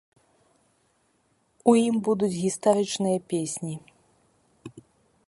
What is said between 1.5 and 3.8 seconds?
У ім будуць гістарычныя песні.